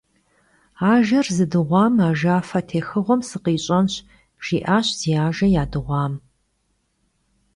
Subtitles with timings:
[0.91, 3.93] «Ajjer zıdığuam ajjafe têxığuem sıkhiş'enş»,-
[4.43, 6.13] jji'aş zi ajje yadığuam.